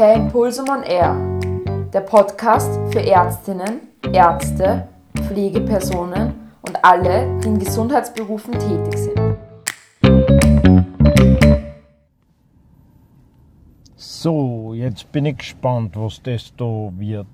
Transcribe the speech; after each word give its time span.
Per 0.00 0.14
Impulsum 0.14 0.66
on 0.70 0.82
Air, 0.82 1.14
der 1.92 2.00
Podcast 2.00 2.80
für 2.90 3.00
Ärztinnen, 3.00 3.80
Ärzte, 4.10 4.88
Pflegepersonen 5.26 6.32
und 6.62 6.82
alle, 6.82 7.38
die 7.40 7.48
in 7.48 7.58
Gesundheitsberufen 7.58 8.54
tätig 8.54 8.96
sind. 8.96 9.36
So, 13.94 14.72
jetzt 14.72 15.12
bin 15.12 15.26
ich 15.26 15.36
gespannt, 15.36 15.94
was 15.94 16.22
das 16.22 16.50
da 16.56 16.90
wird. 16.96 17.26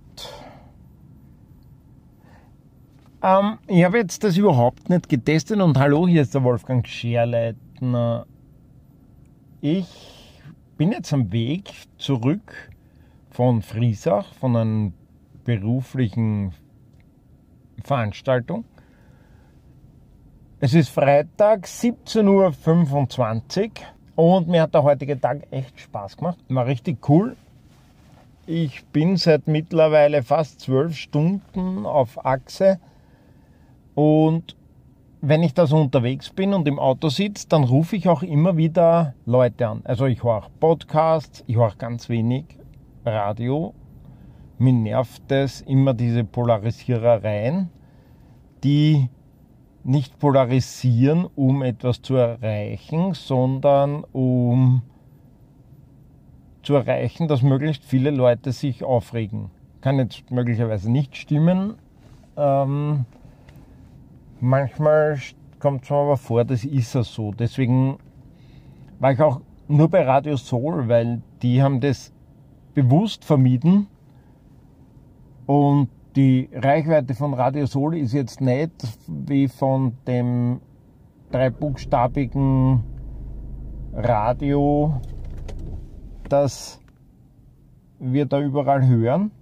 Ähm, 3.22 3.58
ich 3.68 3.84
habe 3.84 3.98
jetzt 3.98 4.24
das 4.24 4.36
überhaupt 4.36 4.90
nicht 4.90 5.08
getestet 5.08 5.60
und 5.60 5.78
hallo, 5.78 6.08
hier 6.08 6.22
ist 6.22 6.34
der 6.34 6.42
Wolfgang 6.42 6.84
Scherleitner. 6.84 8.26
Ich 9.60 10.15
bin 10.76 10.92
jetzt 10.92 11.12
am 11.12 11.32
Weg 11.32 11.72
zurück 11.98 12.70
von 13.30 13.62
Friesach, 13.62 14.32
von 14.34 14.56
einer 14.56 14.92
beruflichen 15.44 16.52
Veranstaltung. 17.82 18.64
Es 20.60 20.74
ist 20.74 20.88
Freitag, 20.88 21.66
17.25 21.66 23.70
Uhr 24.16 24.34
und 24.34 24.48
mir 24.48 24.62
hat 24.62 24.74
der 24.74 24.82
heutige 24.82 25.20
Tag 25.20 25.46
echt 25.50 25.78
Spaß 25.80 26.16
gemacht. 26.16 26.38
War 26.48 26.66
richtig 26.66 27.08
cool. 27.08 27.36
Ich 28.46 28.84
bin 28.86 29.16
seit 29.16 29.46
mittlerweile 29.46 30.22
fast 30.22 30.60
zwölf 30.60 30.96
Stunden 30.96 31.84
auf 31.84 32.24
Achse 32.24 32.78
und 33.94 34.56
wenn 35.20 35.42
ich 35.42 35.54
da 35.54 35.66
so 35.66 35.76
unterwegs 35.76 36.30
bin 36.30 36.54
und 36.54 36.68
im 36.68 36.78
Auto 36.78 37.08
sitze, 37.08 37.48
dann 37.48 37.64
rufe 37.64 37.96
ich 37.96 38.08
auch 38.08 38.22
immer 38.22 38.56
wieder 38.56 39.14
Leute 39.24 39.68
an. 39.68 39.80
Also 39.84 40.06
ich 40.06 40.22
höre 40.22 40.48
Podcasts, 40.60 41.42
ich 41.46 41.56
höre 41.56 41.74
ganz 41.76 42.08
wenig 42.08 42.44
Radio. 43.04 43.74
Mir 44.58 44.72
nervt 44.72 45.30
es 45.30 45.60
immer 45.62 45.94
diese 45.94 46.24
Polarisierereien, 46.24 47.70
die 48.64 49.08
nicht 49.84 50.18
polarisieren, 50.18 51.26
um 51.36 51.62
etwas 51.62 52.02
zu 52.02 52.16
erreichen, 52.16 53.14
sondern 53.14 54.04
um 54.12 54.82
zu 56.62 56.74
erreichen, 56.74 57.28
dass 57.28 57.42
möglichst 57.42 57.84
viele 57.84 58.10
Leute 58.10 58.50
sich 58.52 58.82
aufregen. 58.82 59.50
Kann 59.80 59.98
jetzt 59.98 60.30
möglicherweise 60.30 60.90
nicht 60.90 61.16
stimmen. 61.16 61.74
Ähm, 62.36 63.04
Manchmal 64.46 65.18
kommt 65.58 65.82
es 65.82 65.90
mir 65.90 65.96
aber 65.96 66.16
vor, 66.16 66.44
das 66.44 66.64
ist 66.64 66.94
ja 66.94 67.02
so. 67.02 67.32
Deswegen 67.32 67.98
war 69.00 69.10
ich 69.10 69.20
auch 69.20 69.40
nur 69.66 69.88
bei 69.90 70.04
Radio 70.04 70.36
Soul, 70.36 70.86
weil 70.86 71.20
die 71.42 71.60
haben 71.60 71.80
das 71.80 72.12
bewusst 72.72 73.24
vermieden. 73.24 73.88
Und 75.46 75.88
die 76.14 76.48
Reichweite 76.52 77.14
von 77.14 77.34
Radio 77.34 77.66
Soul 77.66 77.96
ist 77.96 78.12
jetzt 78.12 78.40
nicht 78.40 78.70
wie 79.08 79.48
von 79.48 79.94
dem 80.06 80.60
dreibuchstabigen 81.32 82.84
Radio, 83.94 85.00
das 86.28 86.80
wir 87.98 88.26
da 88.26 88.40
überall 88.40 88.86
hören, 88.86 89.32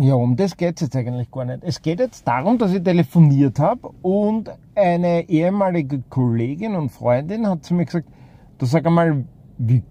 ja, 0.00 0.14
um 0.14 0.34
das 0.34 0.56
geht 0.56 0.76
es 0.76 0.86
jetzt 0.86 0.96
eigentlich 0.96 1.30
gar 1.30 1.44
nicht. 1.44 1.62
Es 1.62 1.82
geht 1.82 2.00
jetzt 2.00 2.26
darum, 2.26 2.56
dass 2.56 2.72
ich 2.72 2.82
telefoniert 2.82 3.58
habe 3.58 3.90
und 4.00 4.50
eine 4.74 5.28
ehemalige 5.28 6.00
Kollegin 6.08 6.74
und 6.74 6.88
Freundin 6.88 7.46
hat 7.46 7.64
zu 7.64 7.74
mir 7.74 7.84
gesagt, 7.84 8.08
du 8.56 8.64
sag 8.64 8.86
einmal, 8.86 9.26
wie 9.58 9.82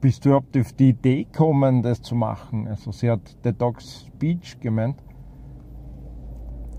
bist 0.00 0.24
du 0.24 0.28
überhaupt 0.28 0.56
auf 0.56 0.72
die 0.72 0.90
Idee 0.90 1.24
gekommen, 1.24 1.82
das 1.82 2.00
zu 2.00 2.14
machen? 2.14 2.68
Also 2.68 2.92
sie 2.92 3.10
hat 3.10 3.44
Detox 3.44 4.06
Speech 4.06 4.60
gemeint. 4.60 5.02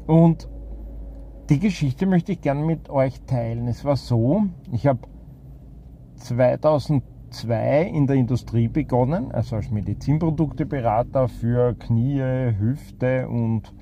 Und 0.05 0.47
die 1.49 1.59
Geschichte 1.59 2.05
möchte 2.05 2.31
ich 2.31 2.41
gerne 2.41 2.65
mit 2.65 2.89
euch 2.89 3.19
teilen. 3.23 3.67
Es 3.67 3.83
war 3.83 3.97
so, 3.97 4.43
ich 4.71 4.87
habe 4.87 4.99
2000 6.15 7.03
2002 7.29 7.83
in 7.83 8.07
der 8.07 8.15
Industrie 8.15 8.67
begonnen, 8.67 9.31
also 9.31 9.55
als 9.55 9.71
Medizinprodukteberater 9.71 11.27
für 11.27 11.73
Knie, 11.75 12.21
Hüfte 12.57 13.27
und 13.27 13.73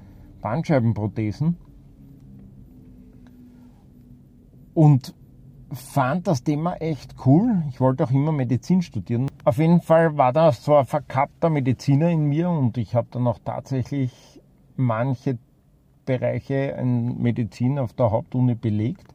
Bandscheibenprothesen. 0.41 1.57
Und 4.73 5.15
fand 5.71 6.27
das 6.27 6.43
Thema 6.43 6.75
echt 6.75 7.15
cool. 7.25 7.63
Ich 7.69 7.79
wollte 7.79 8.03
auch 8.03 8.11
immer 8.11 8.31
Medizin 8.31 8.81
studieren. 8.81 9.29
Auf 9.43 9.57
jeden 9.57 9.81
Fall 9.81 10.17
war 10.17 10.33
da 10.33 10.51
so 10.51 10.75
ein 10.75 10.85
verkappter 10.85 11.49
Mediziner 11.49 12.09
in 12.09 12.25
mir 12.25 12.49
und 12.49 12.77
ich 12.77 12.95
habe 12.95 13.07
dann 13.11 13.27
auch 13.27 13.39
tatsächlich 13.43 14.41
manche 14.75 15.37
Bereiche 16.05 16.75
in 16.79 17.21
Medizin 17.21 17.79
auf 17.79 17.93
der 17.93 18.11
Hauptuni 18.11 18.55
belegt. 18.55 19.14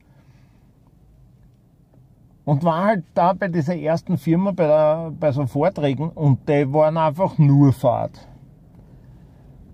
Und 2.50 2.64
war 2.64 2.84
halt 2.84 3.04
da 3.14 3.32
bei 3.32 3.46
dieser 3.46 3.76
ersten 3.76 4.18
Firma 4.18 4.50
bei, 4.50 4.66
der, 4.66 5.12
bei 5.12 5.30
so 5.30 5.46
Vorträgen 5.46 6.10
und 6.10 6.48
die 6.48 6.72
waren 6.72 6.96
einfach 6.96 7.38
nur 7.38 7.72
Fahrt. 7.72 8.26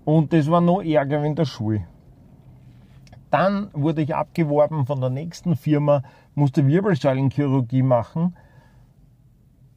Und 0.05 0.31
das 0.31 0.47
war 0.47 0.61
noch 0.61 0.83
ärger 0.83 1.23
wie 1.23 1.25
in 1.25 1.35
der 1.35 1.45
Schule. 1.45 1.87
Dann 3.31 3.71
wurde 3.73 4.03
ich 4.03 4.13
abgeworben 4.13 4.85
von 4.85 5.01
der 5.01 5.09
nächsten 5.09 5.55
Firma, 5.55 6.03
musste 6.35 6.67
Wirbelsäulenchirurgie 6.67 7.81
machen. 7.81 8.37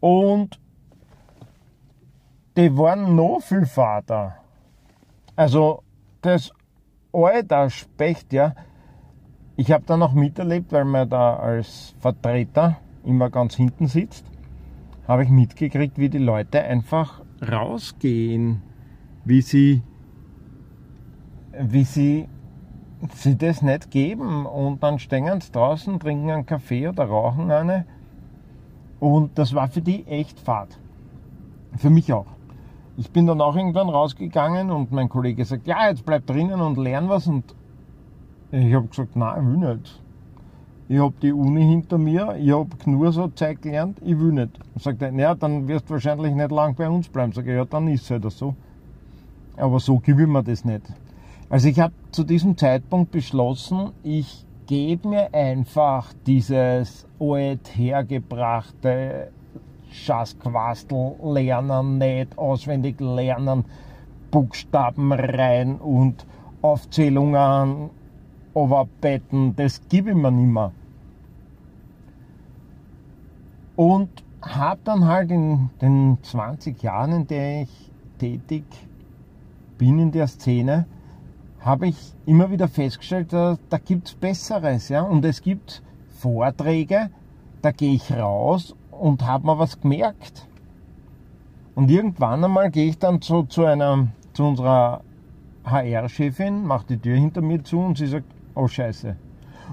Und 0.01 0.61
die 2.59 2.77
waren 2.77 3.17
noch 3.17 3.41
viel 3.41 3.65
Vater. 3.65 4.37
Also 5.37 5.83
das 6.21 6.53
alte 7.15 7.71
Specht, 7.71 8.35
ja, 8.35 8.55
ich 9.57 9.73
habe 9.73 9.85
da 9.87 9.97
noch 9.97 10.13
miterlebt, 10.13 10.71
weil 10.71 10.85
man 10.85 11.09
da 11.09 11.37
als 11.37 11.95
Vertreter 11.99 12.77
immer 13.05 13.31
ganz 13.31 13.55
hinten 13.55 13.87
sitzt, 13.87 14.25
habe 15.07 15.25
ich 15.25 15.31
mitgekriegt, 15.31 15.99
wie 15.99 16.09
die 16.09 16.19
Leute 16.19 16.63
einfach 16.63 17.23
rausgehen, 17.43 18.63
wie 19.25 19.43
sie, 19.43 19.83
wie 21.59 21.85
sie 21.85 22.29
sie 23.15 23.37
das 23.37 23.63
nicht 23.63 23.91
geben 23.91 24.47
und 24.47 24.83
dann 24.83 24.99
stehen 24.99 25.41
sie 25.41 25.53
draußen, 25.53 25.99
trinken 26.01 26.31
einen 26.31 26.47
Kaffee 26.47 26.89
oder 26.89 27.05
rauchen 27.05 27.51
eine 27.51 27.87
und 28.99 29.39
das 29.39 29.55
war 29.55 29.69
für 29.69 29.81
die 29.81 30.07
echt 30.07 30.39
Fahrt. 30.39 30.79
Für 31.77 31.91
mich 31.91 32.13
auch. 32.13 32.27
Ich 32.97 33.11
bin 33.11 33.27
dann 33.27 33.41
auch 33.41 33.57
irgendwann 33.57 33.89
rausgegangen 33.89 34.71
und 34.71 34.93
mein 34.93 35.09
Kollege 35.09 35.45
sagt, 35.45 35.67
ja, 35.67 35.89
jetzt 35.89 36.05
bleib 36.05 36.27
drinnen 36.27 36.61
und 36.61 36.77
lern 36.77 37.09
was 37.09 37.27
und 37.27 37.55
ich 38.51 38.75
habe 38.75 38.89
gesagt, 38.89 39.17
nein, 39.17 39.41
ich 39.41 39.63
will 39.63 39.77
nicht. 39.77 40.03
Ich 40.91 40.99
habe 40.99 41.15
die 41.23 41.33
Uni 41.33 41.63
hinter 41.63 41.99
mir, 41.99 42.35
ich 42.37 42.51
habe 42.51 42.69
nur 42.85 43.13
so 43.13 43.29
Zeit 43.29 43.63
gelernt, 43.63 43.99
ich 44.05 44.19
will 44.19 44.33
nicht. 44.33 44.59
Sagt 44.75 45.01
er, 45.01 45.13
naja, 45.13 45.37
dann 45.37 45.69
wirst 45.69 45.89
du 45.89 45.93
wahrscheinlich 45.93 46.35
nicht 46.35 46.51
lang 46.51 46.75
bei 46.75 46.89
uns 46.89 47.09
bleiben. 47.09 47.31
Sag 47.31 47.47
ich, 47.47 47.53
ja, 47.53 47.65
dann 47.65 47.87
ist 47.87 48.03
es 48.03 48.11
halt 48.11 48.29
so. 48.33 48.57
Aber 49.57 49.79
so 49.79 50.01
gebe 50.01 50.23
ich 50.23 50.27
mir 50.27 50.43
das 50.43 50.65
nicht. 50.65 50.83
Also 51.49 51.69
ich 51.69 51.79
habe 51.79 51.95
zu 52.11 52.25
diesem 52.25 52.57
Zeitpunkt 52.57 53.13
beschlossen, 53.13 53.93
ich 54.03 54.45
gebe 54.67 55.11
mir 55.11 55.33
einfach 55.33 56.13
dieses 56.27 57.07
alt 57.21 57.71
hergebrachte 57.77 59.31
Schaßquastel 59.93 61.15
lernen, 61.23 61.99
nicht 61.99 62.37
auswendig 62.37 63.01
lernen, 63.01 63.65
Buchstaben 64.33 65.13
rein 65.13 65.77
und 65.77 66.27
Aufzählungen 66.63 67.91
Overbetten, 68.55 69.55
das 69.55 69.81
gebe 69.89 70.11
ich 70.11 70.17
mir 70.17 70.33
nicht 70.33 70.53
mehr. 70.53 70.73
Und 73.81 74.11
habe 74.43 74.79
dann 74.85 75.07
halt 75.07 75.31
in 75.31 75.71
den 75.81 76.19
20 76.21 76.83
Jahren, 76.83 77.13
in 77.13 77.27
denen 77.27 77.63
ich 77.63 77.91
tätig 78.19 78.65
bin 79.79 79.99
in 79.99 80.13
der 80.13 80.27
Szene, 80.27 80.85
habe 81.61 81.87
ich 81.87 81.97
immer 82.27 82.51
wieder 82.51 82.69
festgestellt, 82.69 83.33
da, 83.33 83.57
da 83.71 83.79
gibt 83.79 84.09
es 84.09 84.15
Besseres. 84.15 84.91
Ja? 84.91 85.01
Und 85.01 85.25
es 85.25 85.41
gibt 85.41 85.83
Vorträge, 86.11 87.09
da 87.63 87.71
gehe 87.71 87.95
ich 87.95 88.13
raus 88.13 88.77
und 88.91 89.25
habe 89.25 89.47
mir 89.47 89.59
was 89.59 89.81
gemerkt. 89.81 90.47
Und 91.75 91.91
irgendwann 91.91 92.45
einmal 92.45 92.71
gehe 92.71 92.91
ich 92.91 92.99
dann 92.99 93.23
zu, 93.23 93.45
zu, 93.45 93.65
einer, 93.65 94.09
zu 94.35 94.45
unserer 94.45 95.01
HR-Chefin, 95.65 96.67
mache 96.67 96.85
die 96.87 96.99
Tür 96.99 97.17
hinter 97.17 97.41
mir 97.41 97.65
zu 97.65 97.81
und 97.81 97.97
sie 97.97 98.09
sagt, 98.09 98.27
oh 98.55 98.69
Scheiße. 98.69 99.17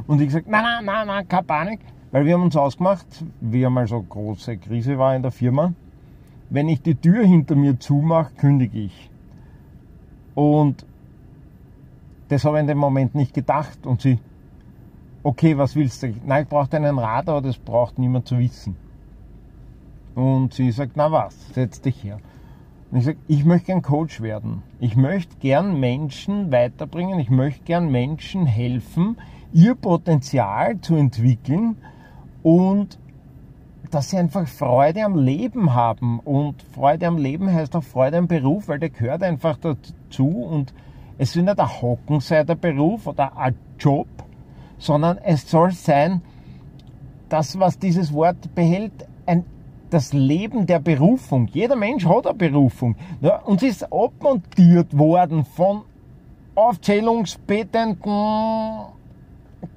Und 0.07 0.21
ich 0.21 0.27
gesagt, 0.27 0.48
nein, 0.48 0.63
nein, 0.63 0.86
nein, 0.86 1.07
nein, 1.07 1.27
keine 1.27 1.44
Panik, 1.44 1.81
weil 2.12 2.25
wir 2.25 2.33
haben 2.33 2.44
uns 2.44 2.56
ausgemacht, 2.56 3.06
wie 3.42 3.65
einmal 3.65 3.88
so 3.88 4.01
große 4.01 4.57
Krise 4.57 4.98
war 4.98 5.15
in 5.15 5.21
der 5.21 5.31
Firma, 5.31 5.74
wenn 6.50 6.69
ich 6.69 6.81
die 6.81 6.95
Tür 6.95 7.25
hinter 7.25 7.56
mir 7.56 7.80
zumache, 7.80 8.33
kündige 8.38 8.80
ich. 8.80 9.09
Und 10.36 10.86
das 12.30 12.45
habe 12.45 12.57
ich 12.57 12.62
in 12.62 12.68
dem 12.68 12.77
Moment 12.77 13.15
nicht 13.15 13.33
gedacht. 13.33 13.86
Und 13.86 14.01
sie, 14.01 14.19
okay, 15.24 15.57
was 15.57 15.75
willst 15.75 16.04
du? 16.04 16.13
Nein, 16.25 16.44
ich 16.44 16.50
brauche 16.50 16.71
einen 16.75 17.00
Rat, 17.00 17.27
aber 17.27 17.42
das 17.42 17.57
braucht 17.57 18.00
niemand 18.00 18.27
zu 18.27 18.38
wissen. 18.39 18.75
Und 20.15 20.54
sie 20.54 20.71
sagt, 20.71 20.94
na 20.95 21.12
was, 21.12 21.36
setz 21.54 21.81
dich 21.81 22.04
her. 22.04 22.19
Und 22.92 23.00
ich 23.00 23.06
sage, 23.06 23.18
ich 23.27 23.44
möchte 23.44 23.68
gern 23.68 23.81
Coach 23.81 24.21
werden. 24.21 24.63
Ich 24.80 24.95
möchte 24.95 25.36
gern 25.39 25.80
Menschen 25.80 26.51
weiterbringen. 26.51 27.19
Ich 27.19 27.30
möchte 27.30 27.65
gern 27.65 27.92
Menschen 27.92 28.45
helfen, 28.45 29.18
ihr 29.51 29.75
Potenzial 29.75 30.80
zu 30.80 30.95
entwickeln 30.95 31.75
und 32.43 32.99
dass 33.91 34.09
sie 34.09 34.17
einfach 34.17 34.47
Freude 34.47 35.03
am 35.03 35.15
Leben 35.17 35.73
haben. 35.73 36.19
Und 36.19 36.61
Freude 36.73 37.07
am 37.07 37.17
Leben 37.17 37.51
heißt 37.51 37.75
auch 37.75 37.83
Freude 37.83 38.17
am 38.17 38.27
Beruf, 38.27 38.67
weil 38.67 38.79
der 38.79 38.89
gehört 38.89 39.23
einfach 39.23 39.57
dazu. 39.57 40.27
Und 40.27 40.73
es 41.17 41.33
soll 41.33 41.43
nicht 41.43 41.59
ein 41.59 41.81
Hocken 41.81 42.19
sein, 42.19 42.45
der 42.45 42.55
Beruf 42.55 43.07
oder 43.07 43.37
ein 43.37 43.55
Job, 43.79 44.07
sondern 44.77 45.17
es 45.19 45.49
soll 45.49 45.71
sein, 45.71 46.21
das, 47.29 47.59
was 47.59 47.79
dieses 47.79 48.13
Wort 48.13 48.53
behält, 48.55 49.07
ein, 49.25 49.45
das 49.89 50.13
Leben 50.13 50.65
der 50.65 50.79
Berufung. 50.79 51.47
Jeder 51.47 51.75
Mensch 51.75 52.05
hat 52.05 52.27
eine 52.27 52.35
Berufung. 52.35 52.95
Ja, 53.21 53.39
uns 53.39 53.63
ist 53.63 53.83
abmontiert 53.91 54.97
worden 54.97 55.45
von 55.45 55.83
aufzählungsbetenden, 56.55 57.97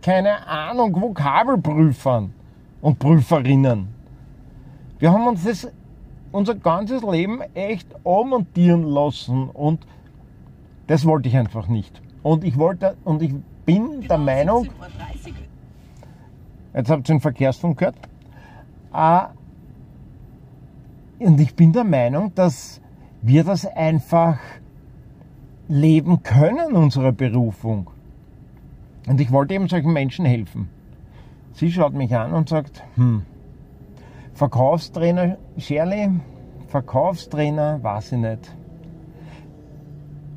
keine 0.03 0.47
Ahnung, 0.47 1.01
Vokabelprüfern 1.01 2.33
und 2.81 2.99
Prüferinnen. 2.99 3.89
Wir 4.99 5.13
haben 5.13 5.27
uns 5.27 5.45
das 5.45 5.69
unser 6.33 6.55
ganzes 6.55 7.03
Leben 7.03 7.41
echt 7.55 7.95
abmontieren 8.05 8.85
lassen 8.85 9.49
und 9.49 9.87
das 10.87 11.05
wollte 11.05 11.29
ich 11.29 11.37
einfach 11.37 11.69
nicht. 11.69 12.01
Und 12.23 12.45
ich 12.45 12.59
wollte 12.59 12.97
und 13.05 13.23
ich 13.23 13.35
bin 13.65 14.03
der 14.03 14.19
Meinung, 14.19 14.69
jetzt 16.75 16.91
habt 16.91 17.09
ihr 17.09 17.15
den 17.15 17.21
Verkehrsfunk 17.21 17.79
gehört, 17.79 17.97
äh, 18.93 19.23
und 21.25 21.41
ich 21.41 21.55
bin 21.55 21.73
der 21.73 21.85
Meinung, 21.85 22.35
dass 22.35 22.81
wir 23.23 23.45
das 23.45 23.67
einfach 23.67 24.39
leben 25.69 26.23
können, 26.23 26.73
unsere 26.75 27.13
Berufung. 27.13 27.91
Und 29.07 29.21
ich 29.21 29.31
wollte 29.31 29.55
eben 29.55 29.69
solchen 29.69 29.93
Menschen 29.93 30.25
helfen. 30.25 30.69
Sie 31.53 31.71
schaut 31.71 31.95
mich 31.95 32.15
an 32.15 32.33
und 32.33 32.49
sagt, 32.49 32.83
hm, 32.95 33.23
Verkaufstrainer 34.35 35.37
Shirley, 35.59 36.11
Verkaufstrainer, 36.69 37.83
weiß 37.83 38.13
ich 38.13 38.19
nicht. 38.19 38.57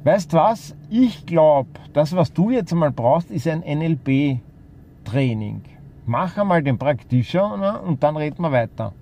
Weißt 0.04 0.34
was? 0.34 0.76
Ich 0.90 1.26
glaube, 1.26 1.70
das, 1.94 2.16
was 2.16 2.34
du 2.34 2.50
jetzt 2.50 2.74
einmal 2.74 2.92
brauchst, 2.92 3.32
ist 3.32 3.48
ein 3.48 3.62
NLP-Training. 3.62 5.62
Mach 6.06 6.38
einmal 6.38 6.62
den 6.62 6.78
Praktischer 6.78 7.82
und 7.84 8.04
dann 8.04 8.18
reden 8.18 8.42
wir 8.42 8.52
weiter. 8.52 8.94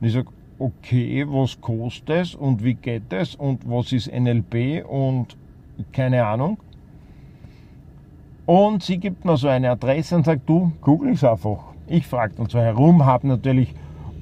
Und 0.00 0.06
ich 0.06 0.14
sage, 0.14 0.28
okay, 0.58 1.26
was 1.28 1.60
kostet 1.60 2.08
es 2.08 2.34
und 2.34 2.64
wie 2.64 2.74
geht 2.74 3.12
es 3.12 3.34
und 3.34 3.68
was 3.68 3.92
ist 3.92 4.10
NLP 4.10 4.86
und 4.88 5.36
keine 5.92 6.24
Ahnung. 6.24 6.58
Und 8.46 8.84
sie 8.84 8.98
gibt 8.98 9.24
mir 9.24 9.36
so 9.36 9.48
eine 9.48 9.70
Adresse 9.70 10.14
und 10.14 10.24
sagt, 10.24 10.48
du, 10.48 10.72
google 10.80 11.12
es 11.12 11.24
einfach. 11.24 11.58
Ich 11.88 12.06
frage 12.06 12.34
dann 12.36 12.48
so 12.48 12.60
herum, 12.60 13.04
habe 13.04 13.26
natürlich 13.26 13.74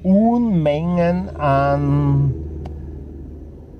Unmengen 0.02 1.34
an 1.36 2.34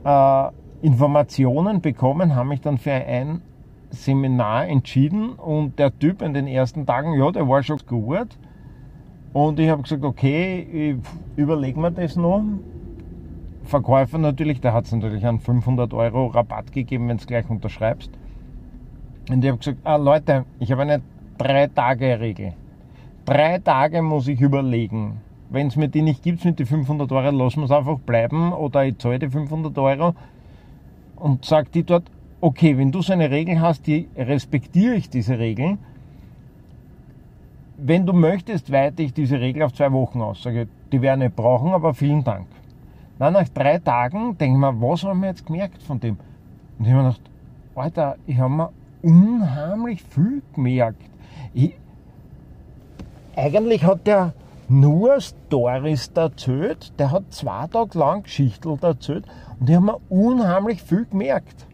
äh, 0.05 0.49
Informationen 0.83 1.81
bekommen, 1.81 2.35
habe 2.35 2.51
mich 2.51 2.61
dann 2.61 2.79
für 2.79 2.93
ein 2.93 3.41
Seminar 3.91 4.67
entschieden 4.67 5.31
und 5.31 5.79
der 5.79 5.99
Typ 5.99 6.21
in 6.21 6.35
den 6.35 6.47
ersten 6.47 6.85
Tagen, 6.85 7.15
ja, 7.15 7.31
der 7.31 7.49
war 7.49 7.63
schon 7.63 7.79
gut. 7.87 8.29
Und 9.33 9.59
ich 9.59 9.69
habe 9.69 9.83
gesagt, 9.83 10.05
okay, 10.05 10.99
überlegen 11.37 11.81
wir 11.81 11.91
das 11.91 12.17
noch. 12.17 12.43
Verkäufer 13.65 14.19
natürlich, 14.19 14.61
der 14.61 14.75
hat 14.75 14.85
es 14.85 14.93
natürlich 14.93 15.27
einen 15.27 15.41
500 15.41 15.93
Euro 15.95 16.27
Rabatt 16.27 16.71
gegeben, 16.73 17.09
wenn 17.09 17.17
du 17.17 17.25
gleich 17.25 17.49
unterschreibst. 17.49 18.11
Und 19.31 19.43
ich 19.43 19.51
habe 19.51 19.59
gesagt, 19.59 19.79
ah, 19.85 19.97
Leute, 19.97 20.45
ich 20.59 20.71
habe 20.71 20.83
eine 20.83 21.01
Drei-Tage-Regel. 21.39 22.53
Drei 23.25 23.59
Tage 23.59 24.03
muss 24.03 24.29
ich 24.29 24.41
überlegen. 24.41 25.21
Wenn 25.51 25.69
es 25.69 25.77
mir 25.77 25.89
die 25.89 26.03
nicht 26.03 26.23
gibt 26.23 26.45
mit 26.45 26.59
den 26.59 26.67
500 26.67 27.11
Euro, 27.11 27.31
lassen 27.31 27.61
wir 27.61 27.65
es 27.65 27.71
einfach 27.71 27.99
bleiben 27.99 28.53
oder 28.53 28.85
ich 28.85 28.99
zahle 28.99 29.19
die 29.19 29.29
500 29.29 29.77
Euro 29.79 30.15
und 31.17 31.45
sage 31.45 31.69
die 31.73 31.85
dort, 31.85 32.05
okay, 32.41 32.77
wenn 32.77 32.93
du 32.93 33.01
so 33.01 33.13
eine 33.13 33.31
Regel 33.31 33.61
hast, 33.61 33.87
die 33.87 34.09
respektiere 34.17 34.95
ich 34.95 35.09
diese 35.09 35.39
Regeln. 35.39 35.79
Wenn 37.79 38.05
du 38.05 38.13
möchtest, 38.13 38.71
weite 38.71 39.03
ich 39.03 39.15
diese 39.15 39.41
Regel 39.41 39.63
auf 39.63 39.73
zwei 39.73 39.91
Wochen 39.93 40.21
aus. 40.21 40.43
Sage, 40.43 40.69
die 40.93 41.01
werden 41.01 41.21
nicht 41.21 41.35
brauchen, 41.35 41.73
aber 41.73 41.95
vielen 41.95 42.23
Dank. 42.23 42.47
Dann 43.19 43.33
nach 43.33 43.49
drei 43.49 43.79
Tagen 43.79 44.37
denke 44.37 44.55
ich 44.55 44.61
mir, 44.61 44.81
was 44.81 45.03
haben 45.05 45.21
wir 45.21 45.31
jetzt 45.31 45.47
gemerkt 45.47 45.83
von 45.83 45.99
dem? 45.99 46.19
Und 46.79 46.87
ich 46.87 46.93
habe 46.93 47.05
mir 47.05 47.09
gedacht, 47.11 47.31
Alter, 47.75 48.17
ich 48.27 48.39
habe 48.39 48.53
mir 48.53 48.71
unheimlich 49.05 50.03
viel 50.03 50.43
gemerkt. 50.55 51.03
Ich, 51.53 51.75
eigentlich 53.37 53.85
hat 53.85 54.07
der 54.07 54.33
nur 54.69 55.21
Stories 55.21 56.11
erzählt, 56.15 56.99
der 56.99 57.11
hat 57.11 57.25
zwei 57.31 57.67
Tage 57.67 57.99
lang 57.99 58.23
Geschichten 58.23 58.79
erzählt 58.81 59.27
und 59.61 59.69
ich 59.69 59.77
habe 59.77 59.87
mir 59.87 60.01
unheimlich 60.09 60.83
viel 60.83 61.05
gemerkt. 61.05 61.67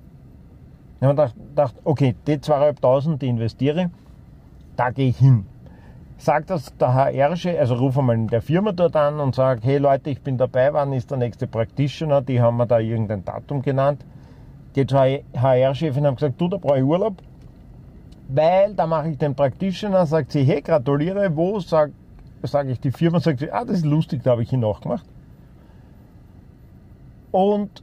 Ich 0.96 1.04
habe 1.04 1.14
gedacht, 1.14 1.34
gedacht, 1.36 1.74
okay, 1.84 2.14
die 2.26 2.40
zweieinhalbtausend, 2.40 3.22
die 3.22 3.28
investiere, 3.28 3.90
da 4.76 4.90
gehe 4.90 5.08
ich 5.08 5.18
hin. 5.18 5.46
Sag 6.18 6.46
das 6.48 6.76
der 6.76 6.92
HR-Chef, 6.92 7.58
also 7.58 7.76
rufe 7.76 8.02
mal 8.02 8.14
in 8.14 8.26
der 8.26 8.42
Firma 8.42 8.72
dort 8.72 8.94
an 8.96 9.20
und 9.20 9.34
sage, 9.34 9.60
hey 9.62 9.78
Leute, 9.78 10.10
ich 10.10 10.20
bin 10.20 10.36
dabei, 10.36 10.70
wann 10.74 10.92
ist 10.92 11.10
der 11.10 11.16
nächste 11.16 11.46
Practitioner? 11.46 12.20
Die 12.20 12.42
haben 12.42 12.58
mir 12.58 12.66
da 12.66 12.78
irgendein 12.78 13.24
Datum 13.24 13.62
genannt. 13.62 14.04
Die 14.74 14.86
zwei 14.86 15.24
HR-Chefin 15.34 16.06
haben 16.06 16.14
gesagt, 16.14 16.40
du, 16.40 16.48
da 16.48 16.56
brauche 16.56 16.78
ich 16.78 16.84
Urlaub, 16.84 17.14
weil 18.28 18.74
da 18.74 18.86
mache 18.86 19.08
ich 19.08 19.18
den 19.18 19.34
Practitioner, 19.34 20.06
sagt 20.06 20.32
sie, 20.32 20.44
hey, 20.44 20.62
gratuliere, 20.62 21.34
wo? 21.34 21.58
Sag, 21.60 21.90
sage 22.42 22.72
ich 22.72 22.80
die 22.80 22.92
Firma, 22.92 23.20
sagt 23.20 23.40
sie, 23.40 23.50
ah, 23.50 23.64
das 23.64 23.78
ist 23.78 23.86
lustig, 23.86 24.22
da 24.22 24.32
habe 24.32 24.42
ich 24.42 24.52
ihn 24.52 24.60
nachgemacht. 24.60 25.04
Und 27.32 27.82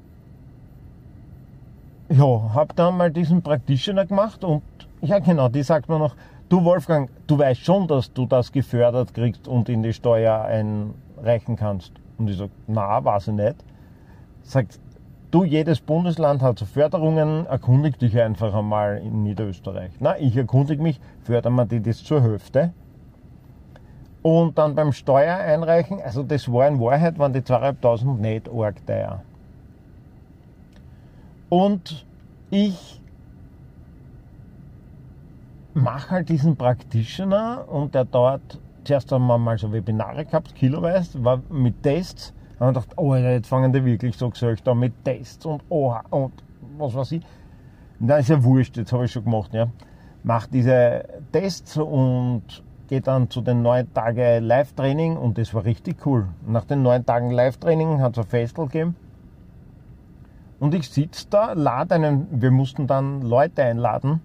ja, 2.09 2.53
habe 2.53 2.73
dann 2.75 2.97
mal 2.97 3.11
diesen 3.11 3.41
Practitioner 3.41 4.05
gemacht 4.05 4.43
und 4.43 4.63
ja 5.01 5.19
genau, 5.19 5.49
die 5.49 5.63
sagt 5.63 5.89
mir 5.89 5.99
noch, 5.99 6.15
du 6.49 6.63
Wolfgang, 6.63 7.09
du 7.27 7.37
weißt 7.37 7.61
schon, 7.61 7.87
dass 7.87 8.13
du 8.13 8.25
das 8.25 8.51
gefördert 8.51 9.13
kriegst 9.13 9.47
und 9.47 9.69
in 9.69 9.83
die 9.83 9.93
Steuer 9.93 10.41
einreichen 10.41 11.55
kannst. 11.55 11.91
Und 12.17 12.29
ich 12.29 12.37
sage, 12.37 12.51
na, 12.67 13.03
weiß 13.03 13.27
ich 13.27 13.33
nicht. 13.33 13.55
Sagt, 14.43 14.79
du, 15.31 15.43
jedes 15.43 15.81
Bundesland 15.81 16.41
hat 16.41 16.59
so 16.59 16.65
Förderungen, 16.65 17.45
erkundig 17.45 17.97
dich 17.99 18.19
einfach 18.19 18.53
einmal 18.53 18.97
in 18.97 19.23
Niederösterreich. 19.23 19.91
Na, 19.99 20.17
ich 20.17 20.35
erkundige 20.35 20.81
mich, 20.81 20.99
fördern 21.21 21.55
wir 21.55 21.65
die 21.65 21.81
das 21.81 22.03
zur 22.03 22.21
Hälfte. 22.21 22.73
Und 24.21 24.57
dann 24.57 24.75
beim 24.75 24.91
Steuer 24.91 25.37
einreichen, 25.37 26.01
also 26.01 26.23
das 26.23 26.51
war 26.51 26.67
in 26.67 26.79
Wahrheit, 26.79 27.17
waren 27.19 27.33
die 27.33 27.41
2.500 27.41 28.17
nicht 28.17 28.49
arg 28.49 28.85
teuer. 28.85 29.23
Und 31.49 32.05
ich 32.49 33.01
mache 35.73 36.09
halt 36.09 36.29
diesen 36.29 36.57
Practitioner 36.57 37.65
und 37.69 37.95
der 37.95 38.05
dort, 38.05 38.59
zuerst 38.83 39.11
haben 39.11 39.27
wir 39.27 39.37
mal 39.37 39.57
so 39.57 39.71
Webinare 39.71 40.25
gehabt, 40.25 40.55
kiloweise, 40.55 41.23
war 41.23 41.41
mit 41.49 41.83
Tests. 41.83 42.33
Und 42.59 42.67
ich 42.69 42.73
gedacht, 42.73 42.97
oh, 42.97 43.15
jetzt 43.15 43.47
fangen 43.47 43.71
die 43.71 43.83
wirklich 43.83 44.17
so 44.17 44.31
an 44.65 44.79
mit 44.79 44.93
Tests 45.03 45.45
und 45.45 45.63
oha 45.69 46.03
und 46.09 46.33
was 46.77 46.95
weiß 46.95 47.11
ich. 47.13 47.23
Na, 47.99 48.17
ist 48.17 48.29
ja 48.29 48.43
wurscht, 48.43 48.77
jetzt 48.77 48.93
habe 48.93 49.05
ich 49.05 49.11
schon 49.11 49.23
gemacht, 49.23 49.53
ja. 49.53 49.67
Mach 50.23 50.47
diese 50.47 51.05
Tests 51.31 51.77
und 51.77 52.43
gehe 52.87 53.01
dann 53.01 53.29
zu 53.29 53.41
den 53.41 53.61
neun 53.61 53.93
Tagen 53.93 54.43
Live-Training 54.43 55.17
und 55.17 55.37
das 55.37 55.53
war 55.53 55.65
richtig 55.65 56.05
cool. 56.05 56.27
Nach 56.45 56.65
den 56.65 56.81
neun 56.81 57.05
Tagen 57.05 57.31
Live-Training 57.31 58.01
hat 58.01 58.17
es 58.17 58.23
ein 58.23 58.29
Festel 58.29 58.65
gegeben 58.65 58.95
und 60.59 60.73
ich 60.73 60.89
sitze 60.89 61.27
da, 61.29 61.53
lade 61.53 61.95
einen, 61.95 62.27
wir 62.31 62.51
mussten 62.51 62.87
dann 62.87 63.21
Leute 63.21 63.63
einladen 63.63 64.21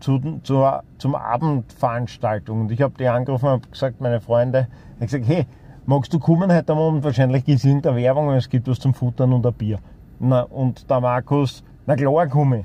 zu, 0.00 0.40
zur, 0.42 0.82
zum 0.98 1.14
Abendveranstaltung. 1.14 2.62
Und 2.62 2.72
ich 2.72 2.82
habe 2.82 2.94
die 2.98 3.06
angerufen 3.06 3.46
und 3.46 3.52
habe 3.52 3.68
gesagt, 3.68 4.00
meine 4.00 4.20
Freunde, 4.20 4.68
ich 4.94 5.06
gesagt, 5.06 5.28
hey, 5.28 5.46
magst 5.90 6.14
du 6.14 6.20
kommen 6.20 6.52
heute 6.52 6.72
Abend? 6.72 7.02
Wahrscheinlich 7.02 7.48
ist 7.48 7.64
in 7.64 7.82
der 7.82 7.96
Werbung 7.96 8.28
und 8.28 8.36
es 8.36 8.48
gibt 8.48 8.68
was 8.68 8.78
zum 8.78 8.94
Futtern 8.94 9.32
und 9.32 9.44
ein 9.44 9.52
Bier. 9.52 9.80
Na, 10.20 10.42
und 10.42 10.88
der 10.88 11.00
Markus, 11.00 11.64
na 11.84 11.96
klar 11.96 12.28
komme. 12.28 12.64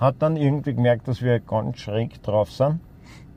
Hat 0.00 0.16
dann 0.18 0.36
irgendwie 0.36 0.74
gemerkt, 0.74 1.06
dass 1.06 1.22
wir 1.22 1.38
ganz 1.38 1.78
schräg 1.78 2.20
drauf 2.20 2.50
sind 2.50 2.80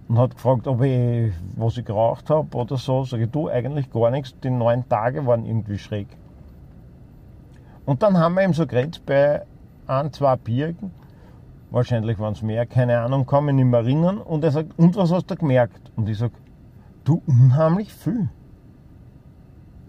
und 0.07 0.17
hat 0.17 0.33
gefragt, 0.33 0.65
ob 0.65 0.81
ich, 0.81 1.31
was 1.55 1.77
ich 1.77 1.85
geraucht 1.85 2.31
habe 2.31 2.57
oder 2.57 2.77
so. 2.77 3.03
Sag 3.03 3.19
ich, 3.19 3.29
du, 3.29 3.47
eigentlich 3.47 3.91
gar 3.91 4.09
nichts. 4.09 4.33
Die 4.43 4.49
neun 4.49 4.89
Tage 4.89 5.23
waren 5.27 5.45
irgendwie 5.45 5.77
schräg. 5.77 6.07
Und 7.85 8.01
dann 8.01 8.17
haben 8.17 8.33
wir 8.33 8.43
ihm 8.43 8.55
so 8.55 8.65
geredet 8.65 9.03
bei 9.05 9.43
ein, 9.85 10.11
zwei 10.13 10.35
Birken. 10.35 10.89
Wahrscheinlich 11.69 12.17
waren 12.17 12.33
es 12.33 12.41
mehr, 12.41 12.65
keine 12.65 12.99
Ahnung, 12.99 13.27
kann 13.27 13.45
mich 13.45 13.53
nicht 13.53 13.65
mehr 13.65 13.81
erinnern. 13.81 14.17
Und 14.17 14.43
er 14.43 14.49
sagt, 14.49 14.79
und 14.79 14.95
was 14.95 15.11
hast 15.11 15.29
du 15.29 15.35
gemerkt? 15.35 15.91
Und 15.95 16.09
ich 16.09 16.17
sage, 16.17 16.33
du, 17.03 17.21
unheimlich 17.27 17.93
viel. 17.93 18.29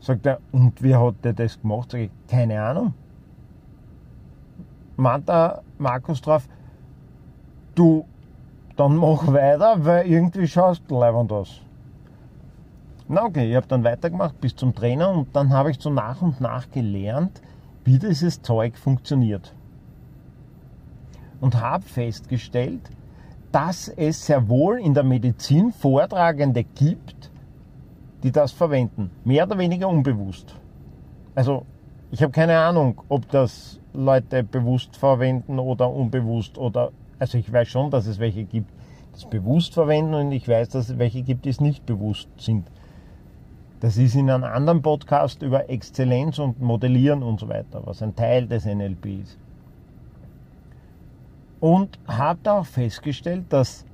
Sagt 0.02 0.26
er, 0.26 0.40
und 0.50 0.82
wie 0.82 0.96
hat 0.96 1.14
der 1.22 1.32
das 1.32 1.60
gemacht? 1.60 1.92
Sag 1.92 2.00
ich, 2.00 2.10
keine 2.26 2.60
Ahnung. 2.60 2.92
Meint 4.96 5.28
der 5.28 5.62
Markus 5.78 6.20
drauf, 6.20 6.48
du, 7.76 8.04
dann 8.76 8.96
mach 8.96 9.28
weiter, 9.28 9.76
weil 9.84 10.06
irgendwie 10.08 10.48
schaust 10.48 10.82
du 10.88 10.98
leibend 10.98 11.30
aus. 11.30 11.60
Na 13.06 13.24
okay, 13.24 13.48
ich 13.48 13.54
habe 13.54 13.68
dann 13.68 13.84
weitergemacht 13.84 14.40
bis 14.40 14.56
zum 14.56 14.74
Trainer 14.74 15.10
und 15.10 15.36
dann 15.36 15.50
habe 15.50 15.70
ich 15.70 15.80
so 15.80 15.88
nach 15.88 16.20
und 16.20 16.40
nach 16.40 16.68
gelernt, 16.72 17.40
wie 17.84 17.98
dieses 17.98 18.42
Zeug 18.42 18.76
funktioniert. 18.76 19.54
Und 21.40 21.60
habe 21.60 21.84
festgestellt, 21.84 22.90
dass 23.52 23.86
es 23.86 24.26
sehr 24.26 24.48
wohl 24.48 24.80
in 24.80 24.94
der 24.94 25.04
Medizin 25.04 25.72
Vortragende 25.72 26.64
gibt, 26.64 27.31
die 28.22 28.32
das 28.32 28.52
verwenden. 28.52 29.10
Mehr 29.24 29.46
oder 29.46 29.58
weniger 29.58 29.88
unbewusst. 29.88 30.54
Also 31.34 31.64
ich 32.10 32.22
habe 32.22 32.32
keine 32.32 32.58
Ahnung, 32.58 33.00
ob 33.08 33.28
das 33.30 33.80
Leute 33.94 34.44
bewusst 34.44 34.96
verwenden 34.96 35.58
oder 35.58 35.90
unbewusst 35.90 36.58
oder 36.58 36.92
also 37.18 37.38
ich 37.38 37.52
weiß 37.52 37.68
schon, 37.68 37.90
dass 37.90 38.06
es 38.06 38.18
welche 38.18 38.44
gibt, 38.44 38.70
die 39.12 39.16
es 39.16 39.24
bewusst 39.24 39.74
verwenden 39.74 40.14
und 40.14 40.32
ich 40.32 40.48
weiß, 40.48 40.70
dass 40.70 40.88
es 40.88 40.98
welche 40.98 41.22
gibt, 41.22 41.44
die 41.44 41.50
es 41.50 41.60
nicht 41.60 41.86
bewusst 41.86 42.28
sind. 42.36 42.66
Das 43.78 43.96
ist 43.96 44.14
in 44.14 44.30
einem 44.30 44.44
anderen 44.44 44.82
Podcast 44.82 45.42
über 45.42 45.70
Exzellenz 45.70 46.38
und 46.38 46.60
Modellieren 46.60 47.22
und 47.22 47.40
so 47.40 47.48
weiter, 47.48 47.82
was 47.84 48.02
ein 48.02 48.14
Teil 48.14 48.46
des 48.46 48.64
NLP 48.64 49.06
ist. 49.22 49.38
Und 51.60 51.98
habe 52.06 52.52
auch 52.52 52.66
festgestellt, 52.66 53.44
dass 53.48 53.84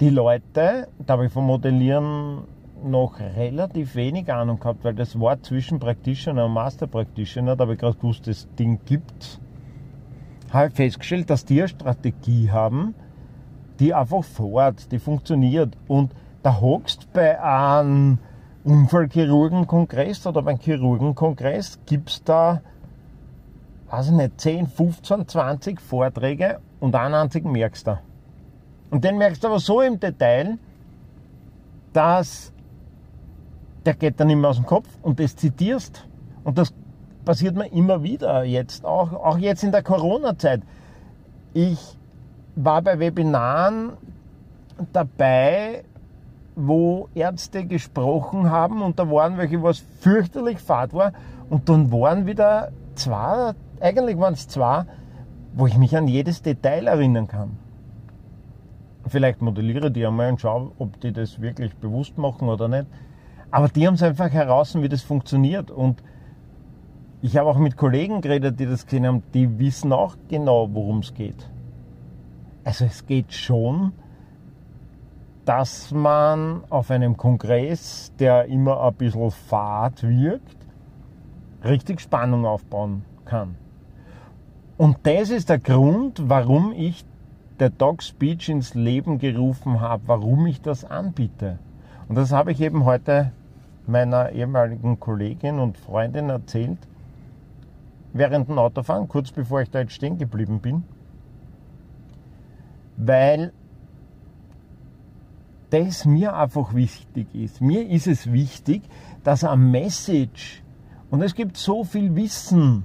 die 0.00 0.10
Leute, 0.10 0.88
da 0.98 1.12
habe 1.12 1.26
ich 1.26 1.32
vom 1.32 1.46
Modellieren 1.46 2.42
noch 2.84 3.18
relativ 3.20 3.94
wenig 3.94 4.32
Ahnung 4.32 4.58
gehabt, 4.58 4.84
weil 4.84 4.94
das 4.94 5.18
war 5.18 5.42
zwischen 5.42 5.78
Practitioner 5.78 6.46
und 6.46 6.52
Master 6.52 6.86
Practitioner, 6.86 7.56
da 7.56 7.62
habe 7.62 7.74
ich 7.74 7.78
gerade 7.78 7.96
gewusst, 7.96 8.26
das 8.26 8.48
Ding 8.58 8.80
gibt, 8.84 9.40
habe 10.50 10.68
ich 10.68 10.74
festgestellt, 10.74 11.30
dass 11.30 11.44
die 11.44 11.60
eine 11.60 11.68
Strategie 11.68 12.50
haben, 12.50 12.94
die 13.80 13.94
einfach 13.94 14.24
fährt, 14.24 14.92
die 14.92 14.98
funktioniert. 14.98 15.76
Und 15.88 16.14
da 16.42 16.60
hockst 16.60 17.12
bei 17.12 17.42
einem 17.42 18.18
Unfallchirurgenkongress 18.64 20.26
oder 20.26 20.42
beim 20.42 20.58
Chirurgenkongress 20.58 21.80
gibt 21.86 22.10
es 22.10 22.22
da, 22.22 22.60
weiß 23.90 24.06
ich 24.08 24.12
nicht, 24.12 24.40
10, 24.40 24.66
15, 24.66 25.26
20 25.26 25.80
Vorträge 25.80 26.60
und 26.80 26.94
einen 26.94 27.14
einzigen 27.14 27.50
merkst 27.50 27.86
du. 27.86 27.98
Und 28.90 29.04
den 29.04 29.18
merkst 29.18 29.42
du 29.42 29.48
aber 29.48 29.58
so 29.58 29.80
im 29.80 29.98
Detail, 29.98 30.58
dass 31.92 32.51
der 33.84 33.94
geht 33.94 34.20
dann 34.20 34.30
immer 34.30 34.48
aus 34.48 34.56
dem 34.56 34.66
Kopf 34.66 34.88
und 35.02 35.20
das 35.20 35.36
zitierst. 35.36 36.06
Und 36.44 36.58
das 36.58 36.72
passiert 37.24 37.54
mir 37.54 37.66
immer 37.72 38.02
wieder 38.02 38.44
jetzt, 38.44 38.84
auch, 38.84 39.12
auch 39.12 39.38
jetzt 39.38 39.62
in 39.62 39.72
der 39.72 39.82
Corona-Zeit. 39.82 40.62
Ich 41.54 41.98
war 42.56 42.82
bei 42.82 42.98
Webinaren 42.98 43.92
dabei, 44.92 45.84
wo 46.54 47.08
Ärzte 47.14 47.64
gesprochen 47.64 48.50
haben 48.50 48.82
und 48.82 48.98
da 48.98 49.10
waren 49.10 49.38
welche, 49.38 49.62
was 49.62 49.78
fürchterlich 50.00 50.58
fad 50.58 50.92
war 50.92 51.12
und 51.48 51.68
dann 51.68 51.90
waren 51.90 52.26
wieder 52.26 52.72
zwei, 52.94 53.52
eigentlich 53.80 54.18
waren 54.18 54.34
es 54.34 54.48
zwei, 54.48 54.84
wo 55.54 55.66
ich 55.66 55.78
mich 55.78 55.96
an 55.96 56.08
jedes 56.08 56.42
Detail 56.42 56.86
erinnern 56.86 57.26
kann. 57.26 57.58
Vielleicht 59.06 59.42
modelliere 59.42 59.90
die 59.90 60.06
einmal 60.06 60.30
und 60.30 60.40
schaue, 60.40 60.72
ob 60.78 61.00
die 61.00 61.12
das 61.12 61.40
wirklich 61.40 61.74
bewusst 61.76 62.18
machen 62.18 62.48
oder 62.48 62.68
nicht. 62.68 62.86
Aber 63.52 63.68
die 63.68 63.86
haben 63.86 63.94
es 63.94 64.02
einfach 64.02 64.30
heraus, 64.30 64.74
wie 64.74 64.88
das 64.88 65.02
funktioniert. 65.02 65.70
Und 65.70 66.02
ich 67.20 67.36
habe 67.36 67.48
auch 67.48 67.58
mit 67.58 67.76
Kollegen 67.76 68.20
geredet, 68.20 68.58
die 68.58 68.66
das 68.66 68.84
gesehen 68.84 69.06
haben, 69.06 69.22
die 69.32 69.60
wissen 69.60 69.92
auch 69.92 70.16
genau, 70.28 70.68
worum 70.72 70.98
es 70.98 71.14
geht. 71.14 71.48
Also 72.64 72.84
es 72.84 73.06
geht 73.06 73.32
schon 73.32 73.92
dass 75.44 75.90
man 75.90 76.62
auf 76.70 76.90
einem 76.90 77.16
Kongress, 77.16 78.12
der 78.18 78.46
immer 78.46 78.80
ein 78.82 78.94
bisschen 78.94 79.30
fad 79.30 80.02
wirkt, 80.02 80.56
richtig 81.64 82.00
Spannung 82.00 82.46
aufbauen 82.46 83.04
kann. 83.24 83.56
Und 84.76 84.98
das 85.02 85.30
ist 85.30 85.48
der 85.48 85.58
Grund, 85.58 86.28
warum 86.28 86.72
ich 86.72 87.04
der 87.58 87.70
Dog 87.70 88.02
Speech 88.02 88.48
ins 88.48 88.74
Leben 88.74 89.18
gerufen 89.18 89.80
habe, 89.80 90.02
warum 90.06 90.46
ich 90.46 90.60
das 90.60 90.84
anbiete. 90.84 91.58
Und 92.08 92.16
das 92.16 92.32
habe 92.32 92.52
ich 92.52 92.60
eben 92.60 92.84
heute 92.84 93.32
meiner 93.86 94.30
ehemaligen 94.30 95.00
Kollegin 95.00 95.58
und 95.58 95.78
Freundin 95.78 96.28
erzählt, 96.30 96.78
während 98.12 98.48
dem 98.48 98.58
Autofahren, 98.58 99.08
kurz 99.08 99.30
bevor 99.30 99.62
ich 99.62 99.70
da 99.70 99.80
jetzt 99.80 99.92
stehen 99.92 100.18
geblieben 100.18 100.60
bin, 100.60 100.84
weil 102.96 103.52
das 105.70 106.04
mir 106.04 106.36
einfach 106.36 106.74
wichtig 106.74 107.34
ist. 107.34 107.60
Mir 107.60 107.88
ist 107.88 108.06
es 108.06 108.30
wichtig, 108.30 108.82
dass 109.24 109.42
ein 109.42 109.70
Message, 109.70 110.62
und 111.10 111.22
es 111.22 111.34
gibt 111.34 111.56
so 111.56 111.84
viel 111.84 112.14
Wissen, 112.14 112.84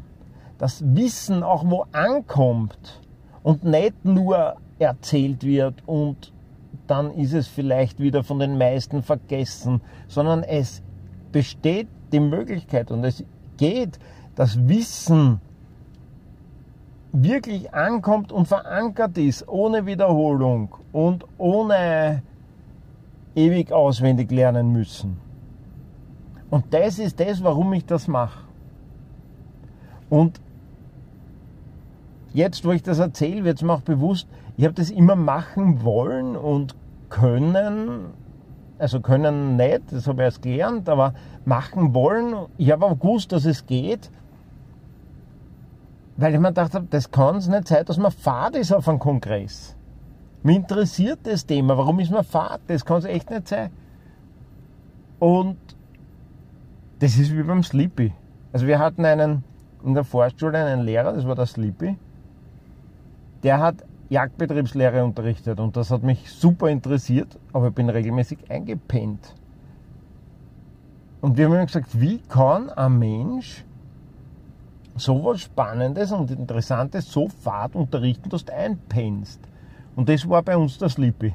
das 0.57 0.83
Wissen 0.95 1.43
auch 1.43 1.69
wo 1.69 1.85
ankommt 1.91 3.01
und 3.43 3.63
nicht 3.63 4.05
nur 4.05 4.55
erzählt 4.79 5.43
wird 5.43 5.83
und 5.85 6.33
dann 6.87 7.11
ist 7.11 7.33
es 7.33 7.47
vielleicht 7.47 7.99
wieder 7.99 8.23
von 8.23 8.39
den 8.39 8.57
meisten 8.57 9.03
vergessen, 9.03 9.81
sondern 10.07 10.43
es 10.43 10.81
besteht 11.37 11.87
die 12.11 12.19
Möglichkeit 12.19 12.89
und 12.89 13.03
es 13.03 13.23
geht, 13.57 13.99
dass 14.33 14.67
Wissen 14.67 15.39
wirklich 17.11 17.75
ankommt 17.75 18.31
und 18.31 18.47
verankert 18.47 19.19
ist, 19.19 19.47
ohne 19.47 19.85
Wiederholung 19.85 20.73
und 20.91 21.25
ohne 21.37 22.23
ewig 23.35 23.71
auswendig 23.71 24.31
lernen 24.31 24.71
müssen. 24.71 25.19
Und 26.49 26.73
das 26.73 26.97
ist 26.97 27.19
das, 27.19 27.43
warum 27.43 27.71
ich 27.73 27.85
das 27.85 28.07
mache. 28.07 28.39
Und 30.09 30.41
jetzt, 32.33 32.65
wo 32.65 32.71
ich 32.71 32.81
das 32.81 32.97
erzähle, 32.97 33.43
wird 33.43 33.57
es 33.57 33.61
mir 33.61 33.73
auch 33.73 33.81
bewusst, 33.81 34.27
ich 34.57 34.63
habe 34.63 34.73
das 34.73 34.89
immer 34.89 35.15
machen 35.15 35.83
wollen 35.83 36.35
und 36.35 36.75
können, 37.09 38.07
also 38.79 39.01
können 39.01 39.55
nicht, 39.55 39.91
das 39.91 40.07
habe 40.07 40.21
ich 40.21 40.25
erst 40.25 40.41
gelernt, 40.41 40.89
aber 40.89 41.13
machen 41.45 41.93
wollen. 41.93 42.47
Ich 42.57 42.71
habe 42.71 42.85
auch 42.85 42.99
gewusst, 42.99 43.31
dass 43.31 43.45
es 43.45 43.65
geht, 43.65 44.11
weil 46.17 46.33
ich 46.33 46.39
mir 46.39 46.49
gedacht 46.49 46.73
habe, 46.73 46.87
das 46.89 47.11
kann 47.11 47.37
es 47.37 47.47
nicht 47.47 47.67
sein, 47.67 47.85
dass 47.85 47.97
man 47.97 48.11
fad 48.11 48.55
ist 48.55 48.73
auf 48.73 48.87
einem 48.87 48.99
Kongress. 48.99 49.75
Mich 50.43 50.55
interessiert 50.55 51.19
das 51.23 51.45
Thema. 51.45 51.77
Warum 51.77 51.99
ist 51.99 52.11
man 52.11 52.23
Fahrt? 52.23 52.61
Das 52.67 52.85
kann 52.85 52.99
es 52.99 53.05
echt 53.05 53.29
nicht 53.29 53.47
sein. 53.47 53.69
Und 55.19 55.57
das 56.99 57.17
ist 57.17 57.35
wie 57.35 57.43
beim 57.43 57.63
Sleepy. 57.63 58.13
Also 58.53 58.65
wir 58.67 58.79
hatten 58.79 59.03
einen 59.05 59.43
in 59.83 59.93
der 59.93 60.03
Vorschule 60.03 60.57
einen 60.57 60.81
Lehrer, 60.81 61.13
das 61.13 61.27
war 61.27 61.35
der 61.35 61.45
Sleepy. 61.45 61.97
Der 63.43 63.59
hat 63.59 63.83
Jagdbetriebslehre 64.09 65.03
unterrichtet 65.03 65.59
und 65.59 65.75
das 65.75 65.91
hat 65.91 66.03
mich 66.03 66.31
super 66.31 66.69
interessiert, 66.69 67.37
aber 67.51 67.67
ich 67.69 67.73
bin 67.73 67.89
regelmäßig 67.89 68.49
eingepennt. 68.49 69.35
Und 71.19 71.37
wir 71.37 71.45
haben 71.45 71.53
immer 71.53 71.65
gesagt, 71.65 71.99
wie 71.99 72.19
kann 72.19 72.69
ein 72.69 72.99
Mensch 72.99 73.65
so 74.95 75.23
was 75.25 75.41
Spannendes 75.41 76.11
und 76.11 76.31
Interessantes 76.31 77.11
so 77.11 77.27
fad 77.27 77.75
unterrichten, 77.75 78.29
dass 78.29 78.45
du 78.45 78.53
einpennst? 78.53 79.41
Und 79.95 80.07
das 80.09 80.27
war 80.29 80.41
bei 80.43 80.55
uns 80.55 80.77
der 80.77 80.89
Sleepy. 80.89 81.33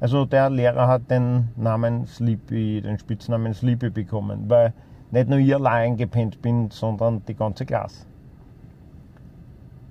Also 0.00 0.24
der 0.24 0.50
Lehrer 0.50 0.88
hat 0.88 1.10
den 1.10 1.48
Namen 1.56 2.06
Sleepy, 2.06 2.82
den 2.82 2.98
Spitznamen 2.98 3.54
Sleepy 3.54 3.90
bekommen, 3.90 4.44
weil 4.48 4.72
nicht 5.10 5.28
nur 5.28 5.38
ich 5.38 5.54
allein 5.54 5.96
gepennt 5.96 6.42
bin, 6.42 6.70
sondern 6.70 7.22
die 7.26 7.34
ganze 7.34 7.64
Klasse. 7.64 8.04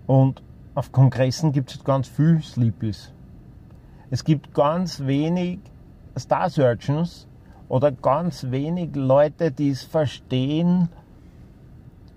Und 0.07 0.43
auf 0.75 0.91
Kongressen 0.91 1.53
gibt 1.53 1.71
es 1.71 1.83
ganz 1.83 2.07
viel 2.07 2.41
Sleepies. 2.41 3.11
Es 4.11 4.23
gibt 4.23 4.53
ganz 4.53 4.99
wenig 4.99 5.59
Star 6.17 6.49
Surgeons 6.49 7.27
oder 7.69 7.91
ganz 7.91 8.51
wenig 8.51 8.95
Leute, 8.95 9.51
die 9.51 9.69
es 9.69 9.83
verstehen, 9.83 10.89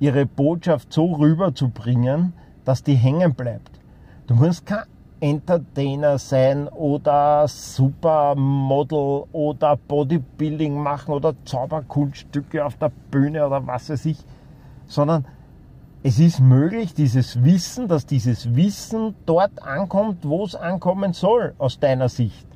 ihre 0.00 0.26
Botschaft 0.26 0.92
so 0.92 1.14
rüberzubringen, 1.14 2.32
dass 2.64 2.82
die 2.82 2.94
hängen 2.94 3.34
bleibt. 3.34 3.80
Du 4.26 4.34
musst 4.34 4.66
kein 4.66 4.84
Entertainer 5.20 6.18
sein 6.18 6.68
oder 6.68 7.48
Supermodel 7.48 9.24
oder 9.32 9.76
Bodybuilding 9.76 10.80
machen 10.80 11.14
oder 11.14 11.34
Zauberkunststücke 11.44 12.64
auf 12.64 12.76
der 12.76 12.92
Bühne 13.10 13.46
oder 13.46 13.66
was 13.66 13.88
weiß 13.90 14.04
ich, 14.06 14.18
sondern 14.86 15.24
es 16.02 16.18
ist 16.18 16.40
möglich, 16.40 16.94
dieses 16.94 17.42
Wissen, 17.42 17.88
dass 17.88 18.06
dieses 18.06 18.54
Wissen 18.54 19.14
dort 19.26 19.62
ankommt, 19.62 20.24
wo 20.24 20.44
es 20.44 20.54
ankommen 20.54 21.12
soll, 21.12 21.54
aus 21.58 21.80
deiner 21.80 22.08
Sicht. 22.08 22.46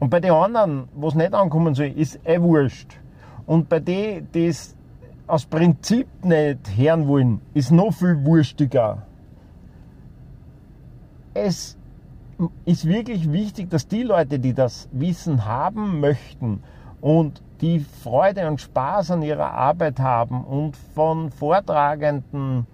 Und 0.00 0.10
bei 0.10 0.20
den 0.20 0.32
anderen, 0.32 0.88
wo 0.94 1.08
es 1.08 1.14
nicht 1.14 1.32
ankommen 1.32 1.74
soll, 1.74 1.86
ist 1.86 2.18
eh 2.24 2.40
wurscht. 2.40 2.98
Und 3.46 3.68
bei 3.68 3.78
denen, 3.78 4.28
die 4.32 4.46
es 4.46 4.74
aus 5.26 5.46
Prinzip 5.46 6.08
nicht 6.24 6.76
hören 6.76 7.06
wollen, 7.06 7.40
ist 7.54 7.70
noch 7.70 7.92
viel 7.92 8.24
wurstiger. 8.24 9.06
Es 11.34 11.76
ist 12.64 12.84
wirklich 12.86 13.30
wichtig, 13.30 13.70
dass 13.70 13.86
die 13.86 14.02
Leute, 14.02 14.38
die 14.38 14.54
das 14.54 14.88
Wissen 14.90 15.44
haben 15.44 16.00
möchten 16.00 16.62
und 17.00 17.42
die 17.60 17.80
Freude 17.80 18.48
und 18.48 18.60
Spaß 18.60 19.10
an 19.12 19.22
ihrer 19.22 19.52
Arbeit 19.52 20.00
haben 20.00 20.44
und 20.44 20.76
von 20.94 21.30
Vortragenden 21.30 22.66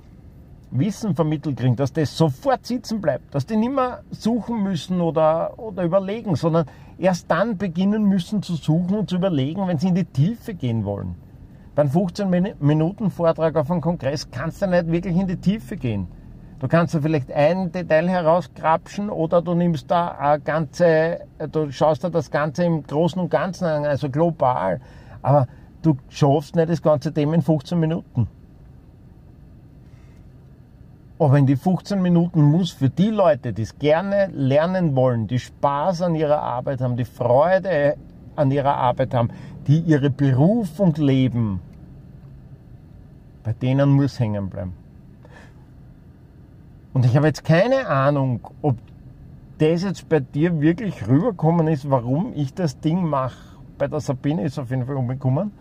Wissen 0.71 1.15
vermittelt 1.15 1.57
kriegen, 1.57 1.77
dass 1.77 1.93
das 1.93 2.17
sofort 2.17 2.67
sitzen 2.67 3.01
bleibt, 3.01 3.35
dass 3.35 3.47
die 3.47 3.57
nicht 3.57 3.75
mehr 3.75 4.03
suchen 4.11 4.63
müssen 4.63 5.01
oder, 5.01 5.59
oder 5.59 5.85
überlegen, 5.85 6.37
sondern 6.37 6.67
erst 6.99 7.31
dann 7.31 7.57
beginnen 7.57 8.05
müssen 8.05 8.43
zu 8.43 8.57
suchen 8.57 8.97
und 8.97 9.11
zu 9.11 9.17
überlegen, 9.17 9.67
wenn 9.67 9.79
sie 9.79 9.89
in 9.89 9.95
die 9.95 10.05
Tiefe 10.05 10.55
gehen 10.55 10.85
wollen. 10.85 11.15
Beim 11.75 11.91
15 11.91 12.55
Minuten 12.59 13.11
Vortrag 13.11 13.55
auf 13.57 13.71
einem 13.71 13.81
Kongress 13.81 14.31
kannst 14.31 14.63
du 14.63 14.67
nicht 14.67 14.91
wirklich 14.91 15.17
in 15.17 15.27
die 15.27 15.37
Tiefe 15.37 15.77
gehen. 15.77 16.09
Du 16.59 16.69
kannst 16.69 16.95
da 16.95 17.01
vielleicht 17.01 17.31
ein 17.31 17.71
Detail 17.71 18.09
herauskrapschen 18.09 19.11
oder 19.11 19.43
du 19.43 19.55
nimmst 19.55 19.91
da 19.91 20.09
eine 20.13 20.41
ganze, 20.41 21.21
du 21.53 21.71
schaust 21.71 22.03
da 22.03 22.09
das 22.09 22.31
Ganze 22.31 22.65
im 22.65 22.83
Großen 22.83 23.21
und 23.21 23.31
Ganzen 23.31 23.67
an, 23.67 23.85
also 23.85 24.09
global. 24.09 24.81
Aber 25.21 25.49
du 25.83 25.99
schaffst 26.09 26.57
nicht 26.57 26.71
das 26.71 26.81
ganze 26.81 27.13
Thema 27.13 27.35
in 27.35 27.43
15 27.43 27.79
Minuten. 27.79 28.27
Aber 31.19 31.39
in 31.39 31.47
die 31.47 31.57
15 31.57 32.01
Minuten 32.01 32.43
muss 32.43 32.71
für 32.71 32.89
die 32.89 33.11
Leute, 33.11 33.53
die 33.53 33.63
es 33.63 33.79
gerne 33.79 34.29
lernen 34.33 34.97
wollen, 34.97 35.27
die 35.27 35.39
Spaß 35.39 36.03
an 36.03 36.15
ihrer 36.15 36.41
Arbeit 36.41 36.81
haben, 36.81 36.97
die 36.97 37.05
Freude 37.05 37.97
an 38.35 38.51
ihrer 38.51 38.77
Arbeit 38.77 39.13
haben, 39.13 39.31
die 39.67 39.81
ihre 39.81 40.11
Berufung 40.11 40.95
leben, 40.95 41.61
bei 43.43 43.53
denen 43.53 43.91
muss 43.91 44.19
hängen 44.21 44.49
bleiben. 44.49 44.86
Und 46.97 47.05
ich 47.05 47.15
habe 47.15 47.27
jetzt 47.27 47.45
keine 47.45 47.89
Ahnung, 47.89 48.41
ob 48.63 48.79
das 49.59 49.83
jetzt 49.83 50.09
bei 50.09 50.21
dir 50.21 50.63
wirklich 50.63 51.07
rübergekommen 51.07 51.69
ist, 51.69 51.91
warum 51.91 52.33
ich 52.35 52.55
das 52.55 52.81
Ding 52.81 53.05
mache. 53.07 53.37
Bei 53.77 53.87
der 53.87 54.01
Sabine 54.01 54.45
ist 54.45 54.59
auf 54.59 54.71
jeden 54.71 54.87
Fall 54.87 54.97
umgekommen. 54.97 55.53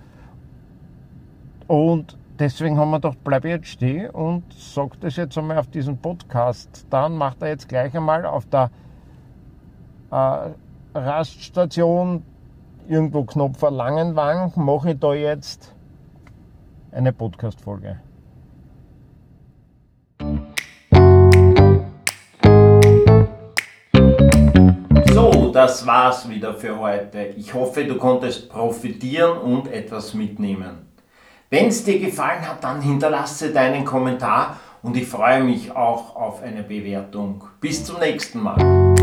Und 1.68 2.18
deswegen 2.40 2.78
haben 2.78 2.90
wir 2.92 3.02
gedacht, 3.02 3.18
bleib 3.26 3.44
jetzt 3.44 3.68
stehen 3.68 4.12
und 4.12 4.46
sag 4.54 4.98
das 5.02 5.18
jetzt 5.18 5.38
einmal 5.38 5.58
auf 5.58 5.68
diesem 5.68 5.98
Podcast. 5.98 6.88
Dann 6.90 7.18
macht 7.18 7.42
er 7.42 7.50
jetzt 7.50 7.68
gleich 7.68 7.94
einmal 7.94 8.26
auf 8.26 8.46
der 8.46 8.72
äh, 10.12 10.52
Raststation 10.98 12.24
irgendwo 12.88 13.26
Knopfer 13.26 13.72
Langenwang, 13.72 14.54
mache 14.56 14.92
ich 14.92 15.00
da 15.00 15.14
jetzt 15.14 15.76
eine 16.94 17.12
Podcast-Folge. 17.12 18.05
So, 25.26 25.50
das 25.52 25.88
war's 25.88 26.30
wieder 26.30 26.54
für 26.54 26.78
heute. 26.78 27.34
Ich 27.36 27.52
hoffe, 27.56 27.84
du 27.86 27.96
konntest 27.96 28.48
profitieren 28.48 29.40
und 29.40 29.68
etwas 29.74 30.14
mitnehmen. 30.14 30.88
Wenn 31.50 31.70
es 31.70 31.84
dir 31.84 32.00
gefallen 32.00 32.48
hat, 32.48 32.64
dann 32.64 32.80
hinterlasse 32.80 33.52
deinen 33.52 33.86
Kommentar 33.86 34.60
und 34.84 34.96
ich 34.96 35.08
freue 35.08 35.44
mich 35.44 35.76
auch 35.76 36.16
auf 36.16 36.44
eine 36.44 36.62
Bewertung. 36.62 37.44
Bis 37.60 37.84
zum 37.84 38.00
nächsten 38.00 38.40
Mal. 38.40 38.96